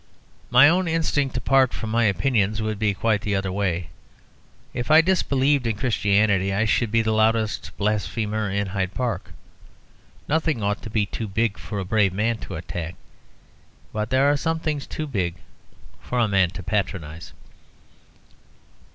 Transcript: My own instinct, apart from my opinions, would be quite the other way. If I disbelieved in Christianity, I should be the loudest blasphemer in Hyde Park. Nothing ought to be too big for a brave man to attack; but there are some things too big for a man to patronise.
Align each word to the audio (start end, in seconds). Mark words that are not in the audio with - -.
My 0.49 0.67
own 0.67 0.87
instinct, 0.87 1.37
apart 1.37 1.75
from 1.75 1.91
my 1.91 2.05
opinions, 2.05 2.59
would 2.59 2.79
be 2.79 2.95
quite 2.95 3.21
the 3.21 3.35
other 3.35 3.51
way. 3.51 3.89
If 4.73 4.89
I 4.89 4.99
disbelieved 4.99 5.67
in 5.67 5.75
Christianity, 5.75 6.51
I 6.51 6.65
should 6.65 6.91
be 6.91 7.03
the 7.03 7.11
loudest 7.11 7.69
blasphemer 7.77 8.49
in 8.49 8.65
Hyde 8.65 8.95
Park. 8.95 9.31
Nothing 10.27 10.63
ought 10.63 10.81
to 10.81 10.89
be 10.89 11.05
too 11.05 11.27
big 11.27 11.59
for 11.59 11.77
a 11.77 11.85
brave 11.85 12.13
man 12.13 12.39
to 12.39 12.55
attack; 12.55 12.95
but 13.93 14.09
there 14.09 14.25
are 14.27 14.37
some 14.37 14.59
things 14.59 14.87
too 14.87 15.05
big 15.05 15.35
for 16.01 16.17
a 16.17 16.27
man 16.27 16.49
to 16.49 16.63
patronise. 16.63 17.33